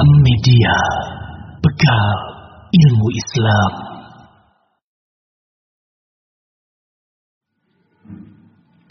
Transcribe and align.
Media, 0.00 0.76
bekal 1.60 2.16
ilmu 2.72 3.06
Islam. 3.20 3.72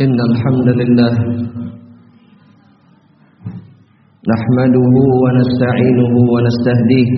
إن 0.06 0.18
الحمد 0.30 0.68
لله 0.80 1.14
نحمده 4.32 4.94
ونستعينه 5.24 6.14
ونستهديه 6.34 7.10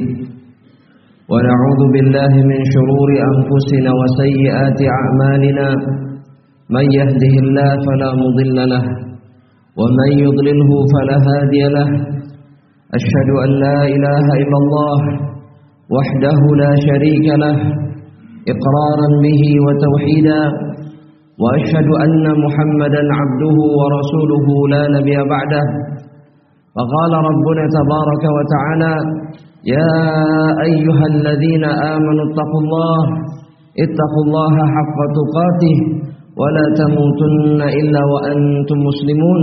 ونعوذ 1.31 1.81
بالله 1.93 2.31
من 2.51 2.59
شرور 2.73 3.09
أنفسنا 3.31 3.91
وسيئات 4.01 4.79
أعمالنا 4.97 5.67
من 6.75 6.85
يهده 6.99 7.33
الله 7.43 7.69
فلا 7.87 8.09
مضل 8.23 8.57
له 8.73 8.83
ومن 9.79 10.09
يضلله 10.25 10.71
فلا 10.93 11.17
هادي 11.27 11.63
له 11.77 11.87
أشهد 12.98 13.28
أن 13.44 13.50
لا 13.64 13.78
إله 13.94 14.26
إلا 14.42 14.58
الله 14.62 15.00
وحده 15.96 16.40
لا 16.62 16.72
شريك 16.86 17.26
له 17.44 17.56
إقرارا 18.52 19.08
به 19.24 19.42
وتوحيدا 19.66 20.42
وأشهد 21.42 21.88
أن 22.04 22.24
محمدا 22.44 23.02
عبده 23.18 23.56
ورسوله 23.78 24.46
لا 24.74 24.82
نبي 24.96 25.16
بعده. 25.34 25.64
فقال 26.76 27.12
ربنا 27.30 27.64
تبارك 27.78 28.22
وتعالى 28.36 28.94
يا 29.76 29.94
أيها 30.68 31.04
الذين 31.14 31.64
آمنوا 31.94 32.24
اتقوا 32.28 32.60
الله 32.64 33.00
اتقوا 33.84 34.22
الله 34.26 34.54
حق 34.74 34.98
تقاته 35.18 35.76
ولا 36.40 36.64
تموتن 36.80 37.60
إلا 37.80 38.00
وأنتم 38.12 38.78
مسلمون. 38.88 39.42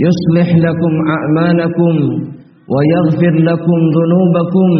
يصلح 0.00 0.48
لكم 0.66 0.92
أعمالكم 1.16 1.94
ويغفر 2.72 3.34
لكم 3.50 3.78
ذنوبكم 3.98 4.70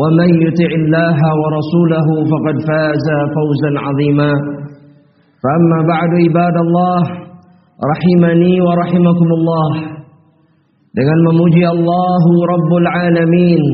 ومن 0.00 0.28
يطع 0.44 0.70
الله 0.80 1.18
ورسوله 1.40 2.06
فقد 2.30 2.56
فاز 2.68 3.06
فوزا 3.34 3.70
عظيما 3.84 4.32
فأما 5.42 5.78
بعد 5.92 6.10
عباد 6.24 6.56
الله 6.66 7.00
رحمني 7.92 8.54
ورحمكم 8.60 9.28
الله 9.38 9.70
dengan 10.92 11.18
memuji 11.24 11.64
Allah 11.64 12.22
Rabbul 12.52 12.84
Alamin 12.84 13.64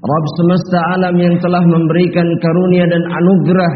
Rabb 0.00 0.26
semesta 0.40 0.80
alam 0.96 1.12
yang 1.20 1.36
telah 1.36 1.60
memberikan 1.60 2.24
karunia 2.40 2.88
dan 2.88 3.04
anugerah 3.04 3.72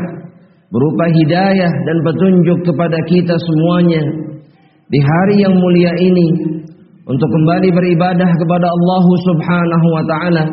berupa 0.73 1.05
hidayah 1.13 1.69
dan 1.69 1.97
petunjuk 2.01 2.65
kepada 2.65 2.97
kita 3.05 3.37
semuanya 3.37 4.28
di 4.89 5.01
hari 5.05 5.37
yang 5.45 5.53
mulia 5.53 5.93
ini 6.01 6.29
untuk 7.05 7.29
kembali 7.29 7.69
beribadah 7.73 8.31
kepada 8.41 8.67
Allah 8.73 9.05
Subhanahu 9.05 9.87
wa 9.93 10.05
taala 10.09 10.45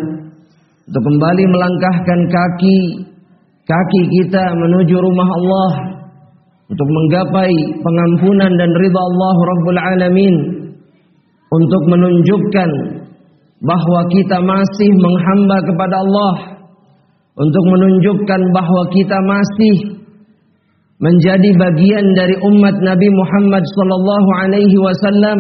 untuk 0.92 1.04
kembali 1.08 1.44
melangkahkan 1.56 2.20
kaki 2.28 2.80
kaki 3.64 4.02
kita 4.20 4.44
menuju 4.60 4.96
rumah 5.00 5.30
Allah 5.40 5.72
untuk 6.68 6.84
menggapai 6.84 7.52
pengampunan 7.80 8.52
dan 8.60 8.72
ridha 8.76 9.02
Allah 9.16 9.36
Rabbul 9.40 9.80
Alamin 9.80 10.36
untuk 11.56 11.84
menunjukkan 11.88 12.70
bahwa 13.64 14.02
kita 14.12 14.38
masih 14.44 14.92
menghamba 15.00 15.58
kepada 15.64 15.96
Allah 16.04 16.34
untuk 17.40 17.64
menunjukkan 17.72 18.42
bahwa 18.52 18.84
kita 18.92 19.18
masih 19.24 19.95
menjadi 21.00 21.50
bagian 21.60 22.06
dari 22.16 22.36
umat 22.40 22.76
Nabi 22.80 23.08
Muhammad 23.12 23.64
sallallahu 23.76 24.30
alaihi 24.40 24.78
wasallam 24.80 25.40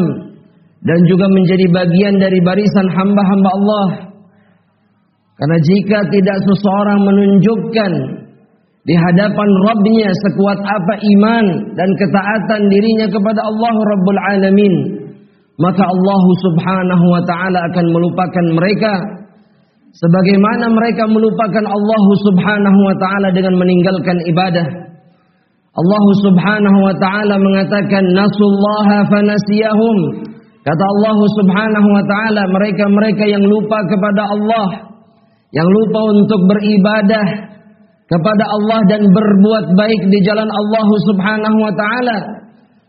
dan 0.83 0.99
juga 1.07 1.25
menjadi 1.31 1.65
bagian 1.71 2.19
dari 2.19 2.39
barisan 2.43 2.87
hamba-hamba 2.91 3.49
Allah. 3.55 3.87
Karena 5.35 5.57
jika 5.59 5.99
tidak 6.11 6.37
seseorang 6.47 6.99
menunjukkan 7.03 7.91
di 8.85 8.95
hadapan 8.95 9.49
Rabbnya 9.67 10.09
sekuat 10.27 10.59
apa 10.61 10.93
iman 11.01 11.45
dan 11.75 11.89
ketaatan 11.99 12.61
dirinya 12.69 13.07
kepada 13.09 13.41
Allah 13.43 13.73
Rabbul 13.73 14.19
Alamin 14.31 14.75
maka 15.55 15.83
Allah 15.87 16.23
Subhanahu 16.43 17.05
wa 17.15 17.21
taala 17.23 17.59
akan 17.71 17.85
melupakan 17.95 18.45
mereka. 18.51 18.93
Sebagaimana 19.95 20.67
mereka 20.75 21.07
melupakan 21.07 21.63
Allah 21.63 22.03
Subhanahu 22.27 22.79
wa 22.83 22.95
taala 22.99 23.31
dengan 23.31 23.55
meninggalkan 23.55 24.19
ibadah 24.27 24.84
Allah 25.75 26.05
Subhanahu 26.23 26.77
wa 26.87 26.95
taala 27.03 27.35
mengatakan 27.35 28.03
nasullaha 28.15 29.03
fanasiyahum. 29.11 29.97
Kata 30.63 30.83
Allah 30.87 31.17
Subhanahu 31.35 31.87
wa 31.91 32.03
taala 32.07 32.41
mereka-mereka 32.47 33.27
yang 33.27 33.43
lupa 33.43 33.83
kepada 33.91 34.23
Allah 34.23 34.67
yang 35.51 35.67
lupa 35.67 35.99
untuk 36.15 36.41
beribadah 36.47 37.27
kepada 38.07 38.43
Allah 38.43 38.79
dan 38.91 39.01
berbuat 39.07 39.65
baik 39.75 40.01
di 40.11 40.19
jalan 40.23 40.47
Allah 40.47 40.87
Subhanahu 41.11 41.57
wa 41.59 41.73
taala 41.75 42.17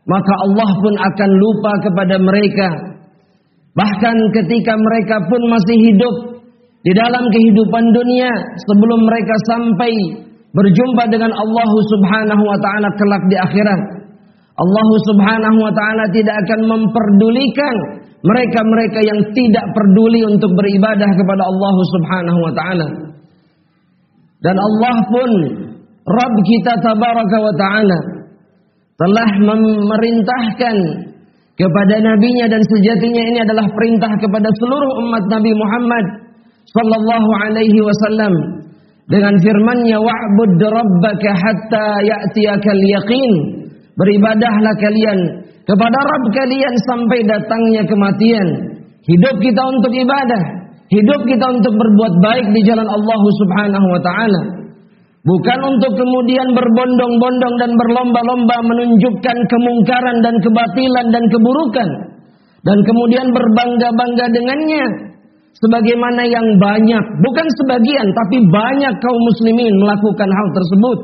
maka 0.06 0.32
Allah 0.46 0.70
pun 0.78 0.94
akan 0.94 1.30
lupa 1.42 1.72
kepada 1.82 2.16
mereka. 2.22 2.69
Bahkan 3.75 4.16
ketika 4.30 4.72
mereka 4.78 5.16
pun 5.26 5.42
masih 5.50 5.78
hidup 5.91 6.14
di 6.86 6.94
dalam 6.94 7.26
kehidupan 7.34 7.84
dunia 7.91 8.30
sebelum 8.70 9.00
mereka 9.04 9.34
sampai 9.50 9.92
berjumpa 10.56 11.05
dengan 11.12 11.33
Allah 11.37 11.71
Subhanahu 11.93 12.43
wa 12.43 12.59
taala 12.65 12.89
kelak 12.97 13.22
di 13.28 13.37
akhirat. 13.37 13.81
Allah 14.56 14.89
Subhanahu 15.12 15.59
wa 15.61 15.72
taala 15.77 16.05
tidak 16.17 16.33
akan 16.33 16.61
memperdulikan 16.65 17.77
mereka-mereka 18.25 19.00
yang 19.05 19.21
tidak 19.37 19.65
peduli 19.77 20.25
untuk 20.25 20.50
beribadah 20.56 21.11
kepada 21.12 21.43
Allah 21.44 21.75
Subhanahu 21.93 22.39
wa 22.41 22.53
taala. 22.56 22.89
Dan 24.41 24.56
Allah 24.56 24.97
pun 25.12 25.31
Rabb 26.06 26.37
kita 26.49 26.73
tabaraka 26.81 27.37
wa 27.37 27.55
taala 27.61 27.99
telah 28.97 29.31
memerintahkan 29.44 30.77
kepada 31.56 31.94
nabinya 32.00 32.49
dan 32.49 32.61
sejatinya 32.65 33.23
ini 33.33 33.38
adalah 33.44 33.65
perintah 33.77 34.12
kepada 34.21 34.49
seluruh 34.61 34.93
umat 35.05 35.25
Nabi 35.28 35.53
Muhammad 35.56 36.05
sallallahu 36.69 37.31
alaihi 37.44 37.81
wasallam 37.81 38.33
dengan 39.06 39.34
firman-Nya 39.39 39.99
wa'bud 40.03 40.59
rabbaka 40.59 41.31
hatta 41.34 41.89
ya'tiyakal 42.03 42.83
yaqin 42.91 43.33
beribadahlah 43.94 44.75
kalian 44.83 45.19
kepada 45.67 45.99
Rabb 45.99 46.27
kalian 46.34 46.75
sampai 46.91 47.19
datangnya 47.27 47.83
kematian 47.87 48.49
hidup 49.06 49.37
kita 49.39 49.62
untuk 49.62 49.93
ibadah 49.94 50.43
hidup 50.91 51.21
kita 51.27 51.47
untuk 51.50 51.75
berbuat 51.75 52.15
baik 52.22 52.47
di 52.50 52.61
jalan 52.67 52.87
Allah 52.87 53.21
Subhanahu 53.43 53.87
wa 53.91 54.00
taala 54.03 54.67
Bukan 55.27 55.59
untuk 55.59 55.93
kemudian 55.99 56.55
berbondong-bondong 56.55 57.55
dan 57.59 57.75
berlomba-lomba 57.75 58.56
menunjukkan 58.62 59.37
kemungkaran 59.50 60.23
dan 60.23 60.38
kebatilan 60.38 61.06
dan 61.11 61.25
keburukan. 61.34 61.88
Dan 62.62 62.78
kemudian 62.87 63.34
berbangga-bangga 63.34 64.27
dengannya. 64.31 64.87
Sebagaimana 65.56 66.22
yang 66.28 66.47
banyak, 66.61 67.05
bukan 67.25 67.47
sebagian, 67.64 68.06
tapi 68.12 68.37
banyak 68.53 68.94
kaum 69.00 69.20
muslimin 69.25 69.73
melakukan 69.81 70.29
hal 70.29 70.49
tersebut. 70.53 70.99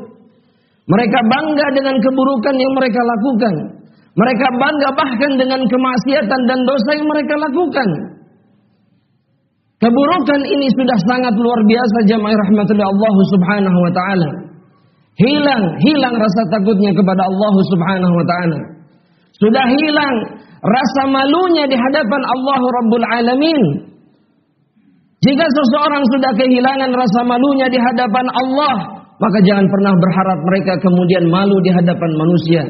Mereka 0.83 1.19
bangga 1.25 1.67
dengan 1.73 1.95
keburukan 1.97 2.55
yang 2.59 2.73
mereka 2.77 3.01
lakukan. 3.01 3.53
Mereka 4.13 4.47
bangga 4.61 4.89
bahkan 4.93 5.31
dengan 5.41 5.61
kemaksiatan 5.65 6.41
dan 6.45 6.59
dosa 6.69 6.89
yang 6.93 7.07
mereka 7.09 7.33
lakukan. 7.33 7.89
Keburukan 9.81 10.41
ini 10.45 10.67
sudah 10.77 10.97
sangat 11.09 11.33
luar 11.33 11.59
biasa 11.65 11.97
jamaah 12.07 12.37
rahmatullah 12.37 12.87
Allah 12.87 13.15
subhanahu 13.33 13.77
wa 13.83 13.91
ta'ala. 13.91 14.29
Hilang, 15.17 15.63
hilang 15.81 16.15
rasa 16.15 16.41
takutnya 16.53 16.93
kepada 16.93 17.25
Allah 17.25 17.53
subhanahu 17.73 18.13
wa 18.13 18.25
ta'ala. 18.29 18.59
Sudah 19.33 19.65
hilang 19.65 20.15
rasa 20.61 21.01
malunya 21.09 21.65
di 21.65 21.75
hadapan 21.75 22.21
Allah 22.21 22.59
Rabbul 22.61 23.07
Alamin. 23.17 23.92
Jika 25.23 25.45
seseorang 25.47 26.03
sudah 26.11 26.31
kehilangan 26.35 26.91
rasa 26.91 27.19
malunya 27.23 27.71
di 27.71 27.79
hadapan 27.79 28.27
Allah, 28.27 28.75
maka 29.23 29.39
jangan 29.47 29.63
pernah 29.71 29.93
berharap 29.95 30.39
mereka 30.43 30.73
kemudian 30.83 31.23
malu 31.31 31.55
di 31.63 31.71
hadapan 31.71 32.11
manusia. 32.19 32.63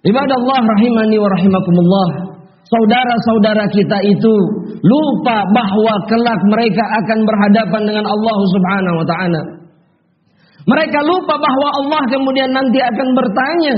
Ibadah 0.00 0.36
Allah 0.38 0.60
rahimani 0.64 1.16
wa 1.20 1.28
rahimakumullah. 1.28 2.08
saudara-saudara 2.68 3.64
kita 3.72 3.96
itu 4.04 4.34
lupa 4.84 5.40
bahwa 5.56 5.94
kelak 6.04 6.40
mereka 6.52 6.84
akan 7.00 7.18
berhadapan 7.24 7.82
dengan 7.88 8.04
Allah 8.04 8.36
Subhanahu 8.52 8.96
wa 9.00 9.06
taala. 9.08 9.42
Mereka 10.68 10.98
lupa 11.00 11.34
bahwa 11.40 11.68
Allah 11.80 12.02
kemudian 12.12 12.52
nanti 12.52 12.76
akan 12.76 13.08
bertanya, 13.16 13.74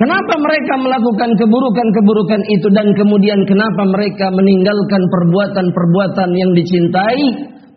Kenapa 0.00 0.32
mereka 0.32 0.80
melakukan 0.80 1.28
keburukan-keburukan 1.36 2.40
itu 2.48 2.72
dan 2.72 2.88
kemudian 2.96 3.36
kenapa 3.44 3.84
mereka 3.84 4.32
meninggalkan 4.32 5.02
perbuatan-perbuatan 5.12 6.30
yang 6.40 6.50
dicintai, 6.56 7.20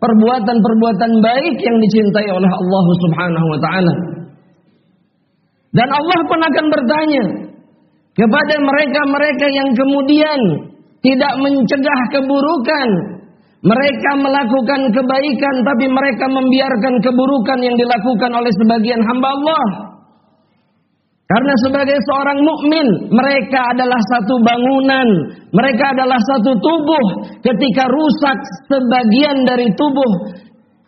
perbuatan-perbuatan 0.00 1.20
baik 1.20 1.56
yang 1.60 1.76
dicintai 1.84 2.24
oleh 2.32 2.48
Allah 2.48 2.86
Subhanahu 3.04 3.46
wa 3.52 3.60
taala. 3.60 3.94
Dan 5.76 5.88
Allah 5.92 6.20
pun 6.24 6.40
akan 6.40 6.66
bertanya 6.72 7.24
kepada 8.16 8.54
mereka-mereka 8.56 9.46
yang 9.52 9.68
kemudian 9.76 10.40
tidak 11.04 11.32
mencegah 11.44 12.00
keburukan, 12.08 12.88
mereka 13.68 14.10
melakukan 14.16 14.80
kebaikan 14.96 15.54
tapi 15.60 15.92
mereka 15.92 16.24
membiarkan 16.32 16.94
keburukan 17.04 17.58
yang 17.60 17.76
dilakukan 17.76 18.32
oleh 18.32 18.52
sebagian 18.64 19.04
hamba 19.04 19.28
Allah. 19.28 19.92
Karena 21.24 21.54
sebagai 21.64 21.96
seorang 22.04 22.38
mukmin, 22.44 22.86
mereka 23.08 23.60
adalah 23.72 23.96
satu 24.12 24.44
bangunan, 24.44 25.08
mereka 25.56 25.96
adalah 25.96 26.20
satu 26.20 26.52
tubuh. 26.60 27.06
Ketika 27.40 27.88
rusak 27.88 28.38
sebagian 28.68 29.48
dari 29.48 29.72
tubuh, 29.72 30.12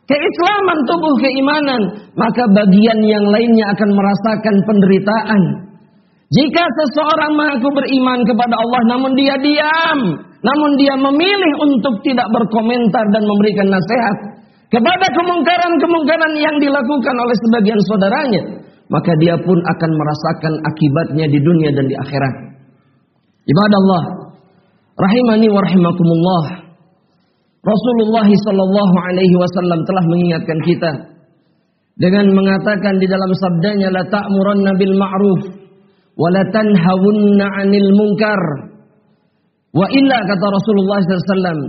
keislaman 0.04 0.78
tubuh 0.84 1.14
keimanan, 1.24 1.82
maka 2.20 2.44
bagian 2.52 3.00
yang 3.00 3.24
lainnya 3.32 3.72
akan 3.72 3.90
merasakan 3.96 4.56
penderitaan. 4.68 5.42
Jika 6.28 6.64
seseorang 6.84 7.32
mengaku 7.32 7.72
beriman 7.72 8.20
kepada 8.28 8.60
Allah 8.60 8.82
namun 8.92 9.16
dia 9.16 9.40
diam, 9.40 10.20
namun 10.20 10.70
dia 10.76 11.00
memilih 11.00 11.52
untuk 11.64 12.04
tidak 12.04 12.28
berkomentar 12.28 13.04
dan 13.08 13.24
memberikan 13.24 13.72
nasihat 13.72 14.16
kepada 14.68 15.06
kemungkaran-kemungkaran 15.16 16.34
yang 16.36 16.60
dilakukan 16.60 17.14
oleh 17.24 17.36
sebagian 17.46 17.80
saudaranya, 17.88 18.42
maka 18.86 19.12
dia 19.18 19.34
pun 19.34 19.58
akan 19.58 19.90
merasakan 19.98 20.54
akibatnya 20.62 21.26
di 21.26 21.38
dunia 21.42 21.70
dan 21.74 21.86
di 21.90 21.96
akhirat. 21.98 22.34
Ibadah 23.46 23.78
Allah, 23.82 24.04
rahimani 24.94 25.48
wa 25.50 25.60
rahimakumullah. 25.62 26.44
Rasulullah 27.66 28.28
sallallahu 28.30 28.94
alaihi 29.10 29.34
wasallam 29.34 29.82
telah 29.82 30.04
mengingatkan 30.06 30.58
kita 30.62 30.92
dengan 31.98 32.30
mengatakan 32.30 32.94
di 33.02 33.10
dalam 33.10 33.30
sabdanya 33.34 33.90
la 33.90 34.06
ta'muranna 34.06 34.70
bil 34.78 34.94
ma'ruf 34.94 35.42
wa 36.14 36.28
la 36.30 36.46
tanhawunna 36.54 37.46
'anil 37.58 37.90
munkar. 37.90 38.42
Wa 39.74 39.86
illa 39.92 40.18
kata 40.24 40.46
Rasulullah 40.46 40.98
SAW, 41.04 41.60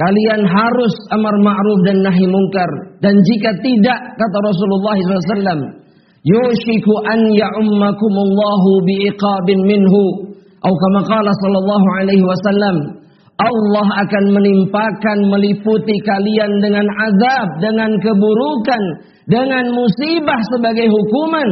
kalian 0.00 0.42
harus 0.48 0.94
amar 1.12 1.36
ma'ruf 1.44 1.78
dan 1.86 2.02
nahi 2.02 2.24
munkar. 2.24 2.70
Dan 3.04 3.14
jika 3.20 3.52
tidak 3.60 3.98
kata 4.16 4.38
Rasulullah 4.42 4.96
SAW, 4.96 5.83
yushiku 6.24 6.92
an 7.04 7.20
ya'ummakumullahu 7.36 8.70
biiqabin 8.88 9.60
minhu. 9.64 10.04
Atau 10.64 10.72
kama 10.80 11.00
qala 11.04 11.28
sallallahu 11.44 11.86
alaihi 12.00 12.24
wasallam 12.24 13.04
Allah 13.34 13.88
akan 14.06 14.24
menimpakan 14.30 15.18
meliputi 15.28 15.96
kalian 16.06 16.50
dengan 16.62 16.86
azab 16.86 17.48
dengan 17.60 17.90
keburukan 18.00 18.82
dengan 19.28 19.74
musibah 19.74 20.40
sebagai 20.54 20.88
hukuman 20.88 21.48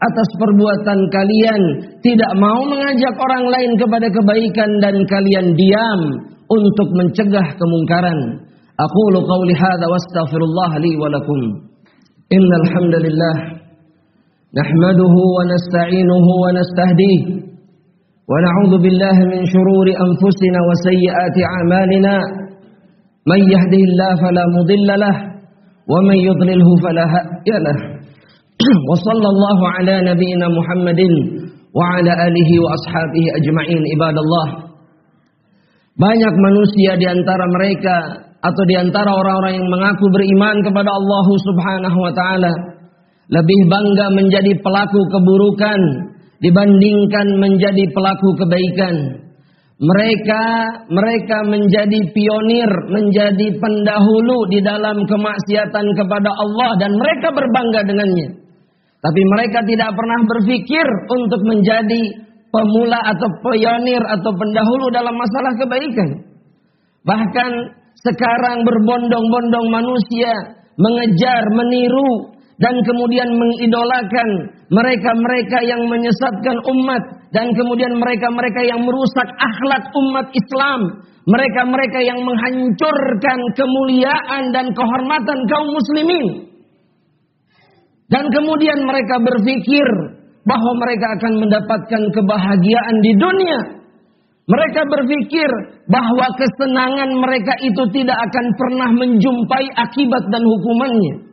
atas 0.00 0.28
perbuatan 0.40 0.98
kalian. 1.12 1.62
Tidak 2.00 2.32
mau 2.40 2.64
mengajak 2.66 3.14
orang 3.20 3.44
lain 3.52 3.72
kepada 3.78 4.08
kebaikan 4.10 4.70
dan 4.80 4.96
kalian 5.06 5.46
diam 5.54 6.00
untuk 6.50 6.88
mencegah 6.96 7.46
kemungkaran. 7.54 8.18
Aqulu 8.76 9.18
qawli 9.22 9.54
hadza 9.54 9.86
wastaghfirullah 9.86 10.72
li 10.80 10.92
wa 10.96 11.08
lakum. 11.12 11.40
Innal 12.32 12.66
hamdalillah 12.74 13.55
نحمده 14.60 15.14
ونستعينه 15.36 16.26
ونستهديه 16.42 17.22
ونعوذ 18.30 18.72
بالله 18.84 19.16
من 19.32 19.40
شرور 19.54 19.86
أنفسنا 20.06 20.60
وسيئات 20.68 21.36
أعمالنا. 21.54 22.14
من 23.30 23.40
يهده 23.54 23.82
الله 23.88 24.10
فلا 24.24 24.44
مضل 24.56 24.88
له 25.04 25.16
ومن 25.92 26.16
يضلله 26.28 26.68
فلا 26.84 27.04
هادي 27.14 27.54
له. 27.66 27.78
وصلى 28.90 29.28
الله 29.34 29.58
على 29.76 29.94
نبينا 30.10 30.46
محمد 30.58 31.00
وعلى 31.78 32.12
آله 32.26 32.50
وأصحابه 32.64 33.24
أجمعين 33.38 33.82
عباد 33.92 34.16
الله. 34.24 34.46
Banyak 36.00 36.34
manusia 36.46 36.92
di 36.96 37.06
antara 37.08 37.44
mereka 37.56 37.96
atau 38.40 38.62
di 38.64 38.74
antara 38.76 39.10
orang-orang 39.20 39.60
yang 39.60 39.68
mengaku 39.68 40.04
beriman 40.16 40.56
kepada 40.64 40.90
Allah 40.92 41.26
Subhanahu 41.44 41.98
wa 42.00 42.12
taala. 42.16 42.75
Lebih 43.26 43.60
bangga 43.66 44.06
menjadi 44.14 44.52
pelaku 44.62 45.00
keburukan 45.10 45.80
dibandingkan 46.38 47.26
menjadi 47.42 47.84
pelaku 47.90 48.28
kebaikan. 48.38 48.96
Mereka 49.76 50.44
mereka 50.88 51.44
menjadi 51.44 52.00
pionir, 52.16 52.70
menjadi 52.88 53.60
pendahulu 53.60 54.48
di 54.48 54.64
dalam 54.64 55.04
kemaksiatan 55.04 55.86
kepada 55.92 56.30
Allah 56.32 56.70
dan 56.80 56.96
mereka 56.96 57.28
berbangga 57.34 57.84
dengannya. 57.84 58.28
Tapi 59.04 59.22
mereka 59.36 59.60
tidak 59.68 59.92
pernah 59.92 60.20
berpikir 60.24 60.86
untuk 61.12 61.40
menjadi 61.44 62.02
pemula 62.48 63.04
atau 63.04 63.28
pionir 63.44 64.00
atau 64.00 64.32
pendahulu 64.32 64.88
dalam 64.88 65.12
masalah 65.12 65.52
kebaikan. 65.60 66.10
Bahkan 67.04 67.50
sekarang 68.00 68.64
berbondong-bondong 68.64 69.66
manusia 69.68 70.32
mengejar, 70.80 71.42
meniru 71.52 72.35
dan 72.56 72.74
kemudian 72.80 73.28
mengidolakan 73.36 74.28
mereka-mereka 74.72 75.58
yang 75.68 75.84
menyesatkan 75.84 76.56
umat 76.64 77.02
dan 77.36 77.52
kemudian 77.52 78.00
mereka-mereka 78.00 78.64
yang 78.64 78.80
merusak 78.80 79.28
akhlak 79.36 79.84
umat 79.92 80.26
Islam, 80.32 80.80
mereka-mereka 81.28 82.00
yang 82.00 82.16
menghancurkan 82.24 83.38
kemuliaan 83.52 84.56
dan 84.56 84.72
kehormatan 84.72 85.38
kaum 85.52 85.68
muslimin. 85.68 86.26
Dan 88.06 88.24
kemudian 88.30 88.86
mereka 88.86 89.18
berpikir 89.18 89.86
bahwa 90.46 90.72
mereka 90.78 91.06
akan 91.18 91.32
mendapatkan 91.42 92.02
kebahagiaan 92.14 92.96
di 93.02 93.12
dunia. 93.18 93.60
Mereka 94.46 94.80
berpikir 94.86 95.50
bahwa 95.90 96.30
kesenangan 96.38 97.10
mereka 97.18 97.58
itu 97.66 97.82
tidak 97.90 98.14
akan 98.30 98.46
pernah 98.54 98.90
menjumpai 98.94 99.66
akibat 99.74 100.22
dan 100.30 100.46
hukumannya. 100.46 101.25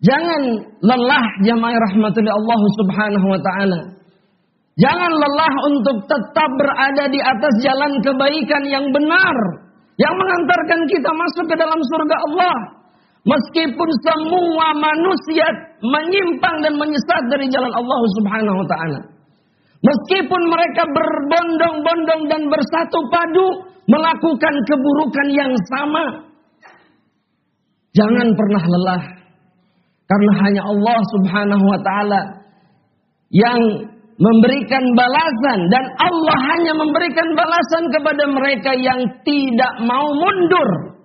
Jangan 0.00 0.42
lelah 0.80 1.26
jamaah 1.44 1.76
rahmatullah 1.76 2.32
Allah 2.32 2.60
subhanahu 2.80 3.26
wa 3.36 3.40
ta'ala. 3.44 3.80
Jangan 4.80 5.12
lelah 5.12 5.54
untuk 5.68 6.08
tetap 6.08 6.50
berada 6.56 7.04
di 7.12 7.20
atas 7.20 7.52
jalan 7.60 8.00
kebaikan 8.00 8.64
yang 8.64 8.88
benar. 8.96 9.36
Yang 10.00 10.14
mengantarkan 10.16 10.80
kita 10.88 11.10
masuk 11.12 11.44
ke 11.52 11.56
dalam 11.60 11.76
surga 11.76 12.16
Allah. 12.16 12.56
Meskipun 13.28 13.88
semua 14.00 14.72
manusia 14.72 15.44
menyimpang 15.84 16.64
dan 16.64 16.80
menyesat 16.80 17.22
dari 17.28 17.44
jalan 17.52 17.68
Allah 17.68 18.00
subhanahu 18.16 18.56
wa 18.64 18.66
ta'ala. 18.72 19.00
Meskipun 19.84 20.42
mereka 20.48 20.88
berbondong-bondong 20.88 22.22
dan 22.32 22.48
bersatu 22.48 23.04
padu 23.12 23.68
melakukan 23.84 24.54
keburukan 24.64 25.28
yang 25.28 25.52
sama. 25.68 26.04
Jangan 27.92 28.32
pernah 28.32 28.64
lelah 28.64 29.19
karena 30.10 30.32
hanya 30.42 30.62
Allah 30.66 30.98
subhanahu 31.14 31.64
wa 31.70 31.80
ta'ala 31.86 32.20
yang 33.30 33.60
memberikan 34.18 34.84
balasan. 34.98 35.58
Dan 35.70 35.84
Allah 36.02 36.36
hanya 36.50 36.72
memberikan 36.74 37.28
balasan 37.38 37.84
kepada 37.94 38.24
mereka 38.26 38.74
yang 38.74 38.98
tidak 39.22 39.72
mau 39.86 40.10
mundur. 40.10 40.98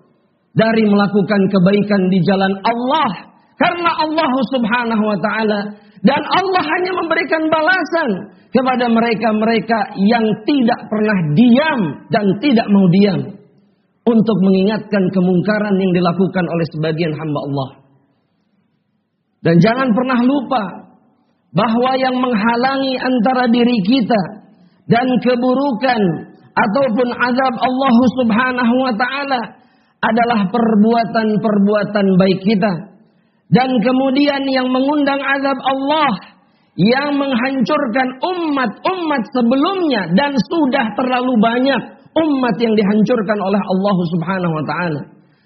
Dari 0.58 0.88
melakukan 0.90 1.42
kebaikan 1.54 2.02
di 2.10 2.20
jalan 2.26 2.54
Allah. 2.66 3.30
Karena 3.62 3.92
Allah 3.94 4.32
subhanahu 4.58 5.04
wa 5.06 5.20
ta'ala. 5.22 5.60
Dan 6.02 6.22
Allah 6.26 6.64
hanya 6.66 6.92
memberikan 6.98 7.46
balasan 7.54 8.10
kepada 8.50 8.90
mereka-mereka 8.90 9.80
yang 10.02 10.26
tidak 10.50 10.80
pernah 10.90 11.18
diam 11.38 11.82
dan 12.10 12.26
tidak 12.42 12.66
mau 12.74 12.90
diam. 12.90 13.22
Untuk 14.06 14.38
mengingatkan 14.42 15.04
kemungkaran 15.14 15.76
yang 15.78 15.94
dilakukan 15.94 16.46
oleh 16.50 16.66
sebagian 16.74 17.14
hamba 17.14 17.40
Allah. 17.46 17.85
Dan 19.46 19.62
jangan 19.62 19.94
pernah 19.94 20.20
lupa 20.26 20.64
bahwa 21.54 21.92
yang 22.02 22.18
menghalangi 22.18 22.98
antara 22.98 23.46
diri 23.54 23.78
kita 23.86 24.22
dan 24.90 25.06
keburukan 25.22 26.02
ataupun 26.58 27.08
azab 27.14 27.54
Allah 27.62 27.96
Subhanahu 28.18 28.76
wa 28.82 28.94
taala 28.98 29.42
adalah 30.02 30.50
perbuatan-perbuatan 30.50 32.06
baik 32.18 32.40
kita. 32.42 32.74
Dan 33.54 33.70
kemudian 33.86 34.50
yang 34.50 34.66
mengundang 34.66 35.22
azab 35.22 35.58
Allah, 35.62 36.12
yang 36.82 37.14
menghancurkan 37.14 38.08
umat-umat 38.20 39.24
sebelumnya 39.30 40.10
dan 40.18 40.34
sudah 40.50 40.86
terlalu 40.98 41.34
banyak 41.38 41.82
umat 42.18 42.56
yang 42.58 42.74
dihancurkan 42.74 43.40
oleh 43.40 43.62
Allah 43.62 43.98
Subhanahu 44.18 44.54
wa 44.58 44.66
taala. 44.66 45.02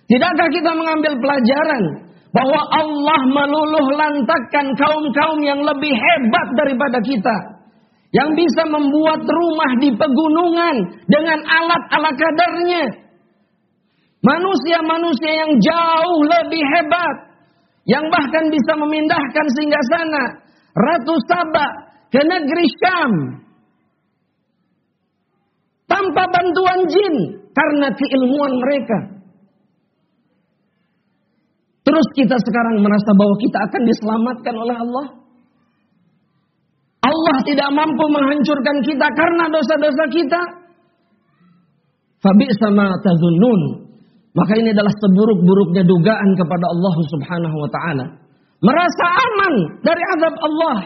Tidakkah 0.09 0.49
kita 0.49 0.71
mengambil 0.73 1.13
pelajaran 1.21 1.83
bahwa 2.29 2.61
Allah 2.69 3.21
meluluh 3.25 3.87
lantakkan 3.97 4.69
kaum-kaum 4.77 5.39
yang 5.41 5.61
lebih 5.65 5.93
hebat 5.93 6.47
daripada 6.53 7.01
kita? 7.01 7.37
Yang 8.09 8.29
bisa 8.41 8.63
membuat 8.65 9.21
rumah 9.21 9.71
di 9.77 9.89
pegunungan 9.93 10.75
dengan 11.05 11.39
alat 11.45 11.83
ala 11.93 12.09
kadarnya. 12.13 12.83
Manusia-manusia 14.19 15.31
yang 15.45 15.53
jauh 15.61 16.19
lebih 16.25 16.63
hebat. 16.75 17.15
Yang 17.85 18.05
bahkan 18.13 18.45
bisa 18.49 18.73
memindahkan 18.77 19.45
singgah 19.57 19.85
sana. 19.89 20.23
Ratu 20.73 21.15
Saba 21.25 21.67
ke 22.09 22.21
negeri 22.21 22.65
Syam. 22.81 23.13
Tanpa 25.85 26.23
bantuan 26.29 26.81
jin. 26.89 27.15
Karena 27.53 27.87
keilmuan 27.93 28.53
mereka. 28.57 29.18
Terus 31.89 32.07
kita 32.13 32.37
sekarang 32.37 32.85
merasa 32.85 33.09
bahwa 33.17 33.33
kita 33.41 33.57
akan 33.65 33.81
diselamatkan 33.81 34.55
oleh 34.61 34.77
Allah. 34.77 35.07
Allah 37.01 37.37
tidak 37.41 37.69
mampu 37.73 38.05
menghancurkan 38.13 38.77
kita 38.85 39.09
karena 39.17 39.49
dosa-dosa 39.49 40.05
kita. 40.13 40.41
Fabi 42.21 42.45
sama 42.61 42.93
tazunnun. 43.01 43.89
Maka 44.37 44.53
ini 44.61 44.69
adalah 44.69 44.93
seburuk-buruknya 45.01 45.81
dugaan 45.81 46.29
kepada 46.37 46.65
Allah 46.69 46.95
Subhanahu 47.09 47.57
wa 47.57 47.69
taala. 47.73 48.05
Merasa 48.61 49.05
aman 49.09 49.53
dari 49.81 50.03
azab 50.13 50.35
Allah. 50.45 50.77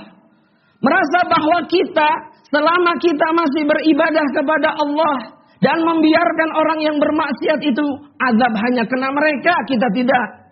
Merasa 0.80 1.20
bahwa 1.28 1.68
kita 1.68 2.10
selama 2.48 2.96
kita 3.04 3.28
masih 3.36 3.68
beribadah 3.68 4.24
kepada 4.32 4.72
Allah 4.72 5.18
dan 5.60 5.84
membiarkan 5.84 6.50
orang 6.56 6.80
yang 6.80 6.96
bermaksiat 6.96 7.60
itu 7.60 7.86
azab 8.24 8.54
hanya 8.56 8.88
kena 8.88 9.12
mereka, 9.12 9.52
kita 9.68 9.92
tidak. 9.92 10.43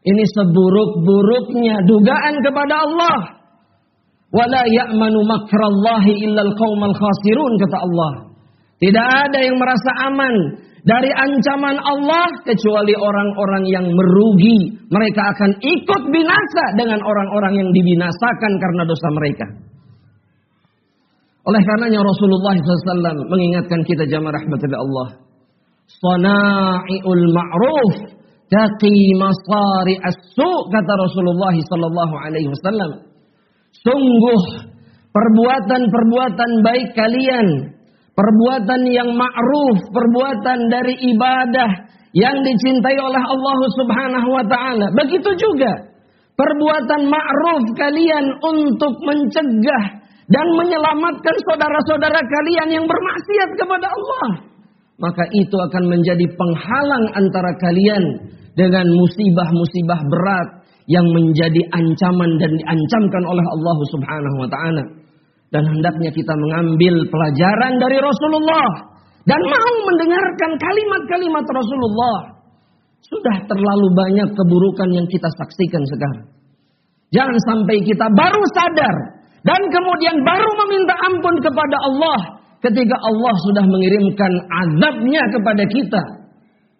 Ini 0.00 0.24
seburuk-buruknya 0.32 1.84
dugaan 1.84 2.34
kepada 2.40 2.74
Allah. 2.88 3.18
Wala 4.32 4.62
ya'manu 4.64 5.20
makrallahi 5.28 6.24
illal 6.24 6.52
qaumal 6.56 6.96
khasirun 6.96 7.52
kata 7.60 7.76
Allah. 7.84 8.12
Tidak 8.80 9.06
ada 9.28 9.38
yang 9.44 9.60
merasa 9.60 9.90
aman 10.08 10.34
dari 10.88 11.12
ancaman 11.12 11.76
Allah 11.76 12.32
kecuali 12.48 12.96
orang-orang 12.96 13.68
yang 13.68 13.84
merugi. 13.92 14.72
Mereka 14.88 15.22
akan 15.36 15.50
ikut 15.60 16.02
binasa 16.08 16.64
dengan 16.80 17.04
orang-orang 17.04 17.60
yang 17.60 17.68
dibinasakan 17.68 18.52
karena 18.56 18.82
dosa 18.88 19.08
mereka. 19.12 19.46
Oleh 21.44 21.60
karenanya 21.60 22.00
Rasulullah 22.00 22.56
SAW 22.56 23.28
mengingatkan 23.28 23.80
kita 23.84 24.08
jamaah 24.08 24.32
rahmatullah 24.32 24.80
Allah. 24.80 25.08
Sana'iul 25.90 27.24
ma'ruf 27.34 28.19
taqi 28.50 29.14
masari 29.16 29.94
as-su 30.02 30.52
kata 30.74 30.92
Rasulullah 30.98 31.54
sallallahu 31.54 32.14
alaihi 32.26 32.50
wasallam. 32.50 33.06
Sungguh 33.70 34.42
perbuatan-perbuatan 35.14 36.50
baik 36.66 36.88
kalian 36.98 37.80
perbuatan 38.20 38.80
yang 38.92 39.10
ma'ruf, 39.16 39.78
perbuatan 39.88 40.68
dari 40.68 40.94
ibadah 41.14 41.70
yang 42.12 42.36
dicintai 42.44 42.98
oleh 43.00 43.22
Allah 43.22 43.58
Subhanahu 43.80 44.28
wa 44.28 44.44
taala. 44.44 44.86
Begitu 44.92 45.30
juga 45.40 45.72
perbuatan 46.36 47.08
ma'ruf 47.08 47.64
kalian 47.80 48.24
untuk 48.44 48.94
mencegah 49.08 49.84
dan 50.30 50.46
menyelamatkan 50.54 51.36
saudara-saudara 51.48 52.20
kalian 52.20 52.68
yang 52.70 52.84
bermaksiat 52.86 53.50
kepada 53.56 53.88
Allah. 53.88 54.28
Maka 55.00 55.24
itu 55.32 55.56
akan 55.56 55.84
menjadi 55.88 56.28
penghalang 56.36 57.04
antara 57.16 57.56
kalian 57.56 58.04
dengan 58.58 58.86
musibah-musibah 58.86 60.00
berat 60.10 60.48
yang 60.90 61.06
menjadi 61.06 61.62
ancaman 61.70 62.30
dan 62.42 62.50
diancamkan 62.50 63.22
oleh 63.26 63.44
Allah 63.46 63.78
Subhanahu 63.94 64.36
wa 64.42 64.48
taala 64.50 64.84
dan 65.50 65.66
hendaknya 65.66 66.10
kita 66.14 66.34
mengambil 66.38 66.94
pelajaran 67.10 67.72
dari 67.78 67.98
Rasulullah 67.98 68.90
dan 69.26 69.40
mau 69.46 69.74
mendengarkan 69.86 70.50
kalimat-kalimat 70.56 71.44
Rasulullah. 71.46 72.18
Sudah 73.00 73.36
terlalu 73.50 73.88
banyak 73.90 74.28
keburukan 74.38 74.88
yang 74.94 75.06
kita 75.10 75.26
saksikan 75.34 75.82
sekarang. 75.90 76.30
Jangan 77.10 77.38
sampai 77.42 77.82
kita 77.82 78.06
baru 78.14 78.42
sadar 78.54 78.96
dan 79.42 79.60
kemudian 79.66 80.16
baru 80.22 80.50
meminta 80.66 80.94
ampun 81.10 81.34
kepada 81.42 81.76
Allah 81.90 82.18
ketika 82.62 82.96
Allah 83.02 83.34
sudah 83.50 83.64
mengirimkan 83.66 84.32
azabnya 84.46 85.22
kepada 85.34 85.64
kita. 85.66 86.02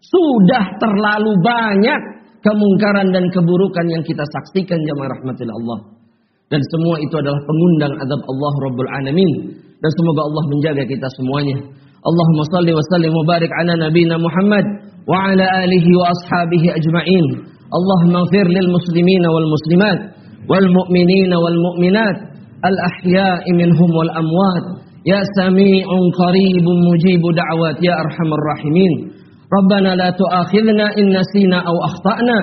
Sudah 0.00 0.64
terlalu 0.80 1.33
banyak 1.45 2.00
kemungkaran 2.40 3.12
dan 3.12 3.25
keburukan 3.28 3.87
yang 3.92 4.02
kita 4.04 4.25
saksikan 4.25 4.80
jemaah 4.88 5.12
rahmatillah 5.21 5.57
Allah. 5.61 5.78
Dan 6.50 6.61
semua 6.75 6.99
itu 6.99 7.14
adalah 7.14 7.38
pengundang 7.47 7.95
azab 8.00 8.21
Allah 8.26 8.52
Rabbul 8.66 8.90
Alamin. 8.90 9.35
Dan 9.54 9.90
semoga 9.97 10.21
Allah 10.26 10.45
menjaga 10.50 10.85
kita 10.88 11.09
semuanya. 11.14 11.57
Allahumma 12.00 12.45
salli 12.49 12.73
wa 12.73 12.85
sallim 12.90 13.12
wa 13.12 13.25
barik 13.28 13.52
ala 13.52 13.76
nabina 13.76 14.16
Muhammad 14.16 14.64
wa 15.04 15.30
ala 15.30 15.47
alihi 15.62 15.90
wa 15.95 16.09
ashabihi 16.11 16.69
ajma'in. 16.75 17.26
Allahumma 17.71 18.25
fir 18.33 18.49
lil 18.49 18.69
muslimina 18.73 19.28
wal 19.30 19.47
muslimat 19.47 19.99
wal 20.49 20.64
mu'minina 20.64 21.37
wal 21.38 21.59
mu'minat 21.71 22.16
al 22.66 22.76
ahya'i 22.88 23.52
minhum 23.52 23.90
wal 23.92 24.11
amwat. 24.16 24.64
Ya 25.04 25.21
sami'un 25.38 26.02
qaribun 26.19 26.76
mujibu 26.88 27.30
da'wat 27.37 27.78
ya 27.85 27.95
arhamar 28.00 28.42
rahimin. 28.57 28.92
Rabbana 29.50 29.99
la 29.99 30.09
tu'akhidna 30.14 30.87
in 31.00 31.07
nasina 31.11 31.59
aw 31.66 31.76
akhtana. 31.90 32.38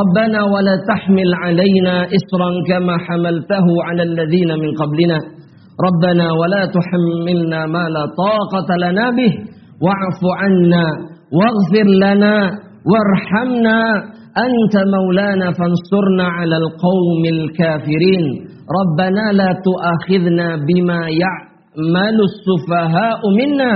ربنا 0.00 0.40
ولا 0.54 0.76
تحمل 0.90 1.30
علينا 1.34 1.94
إسرا 2.18 2.50
كما 2.68 2.94
حملته 3.06 3.66
على 3.86 4.02
الذين 4.02 4.50
من 4.62 4.70
قبلنا. 4.80 5.18
ربنا 5.86 6.26
ولا 6.40 6.62
تحملنا 6.76 7.66
ما 7.66 7.84
لا 7.94 8.04
طاقة 8.22 8.68
لنا 8.84 9.10
به. 9.10 9.32
واعف 9.82 10.20
عنا 10.40 10.86
واغفر 11.38 11.86
لنا 12.06 12.34
وارحمنا. 12.90 13.78
أنت 14.46 14.74
مولانا 14.94 15.46
فانصرنا 15.58 16.26
على 16.38 16.56
القوم 16.62 17.22
الكافرين. 17.34 18.24
ربنا 18.78 19.24
لا 19.40 19.50
تؤاخذنا 19.66 20.48
بما 20.68 21.00
يعمل 21.22 22.16
السفهاء 22.30 23.20
منا. 23.38 23.72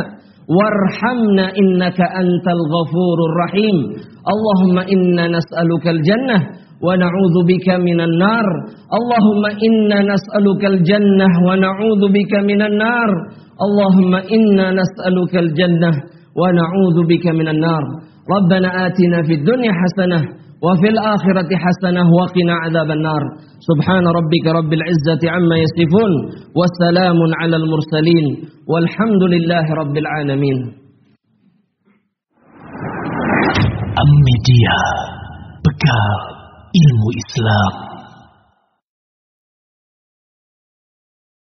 وارحمنا 0.58 1.46
إنك 1.62 2.00
أنت 2.22 2.46
الغفور 2.58 3.18
الرحيم 3.30 3.78
اللهم 4.34 4.76
إنا 4.94 5.24
نسألك 5.38 5.86
الجنة 5.96 6.38
ونعوذ 6.86 7.36
بك 7.52 7.68
من 7.88 8.00
النار 8.08 8.48
اللهم 8.98 9.44
إنا 9.68 9.98
نسألك 10.14 10.62
الجنة 10.74 11.28
ونعوذ 11.48 12.02
بك 12.18 12.34
من 12.50 12.60
النار 12.70 13.10
اللهم 13.66 14.14
إنا 14.36 14.66
نسألك 14.82 15.34
الجنة 15.46 15.92
ونعوذ 16.40 16.98
بك 17.12 17.26
من 17.40 17.48
النار 17.54 17.84
ربنا 18.36 18.70
آتنا 18.88 19.18
في 19.28 19.34
الدنيا 19.40 19.72
حسنة 19.82 20.20
وفي 20.63 20.89
الآخرة 20.95 21.51
حسنة 21.65 22.03
وقنا 22.21 22.55
عذاب 22.55 22.91
النار. 22.91 23.23
سبحان 23.69 24.05
ربك 24.07 24.45
رب 24.59 24.73
العزة 24.73 25.23
عما 25.31 25.57
يصفون 25.57 26.13
وسلام 26.59 27.19
على 27.41 27.57
المرسلين 27.57 28.27
والحمد 28.69 29.23
لله 29.35 29.67
رب 29.75 29.97
العالمين. 29.97 30.59
Media 34.27 34.79
Bekal 35.65 36.21
Ilmu 36.75 37.09
Islam. 37.23 37.94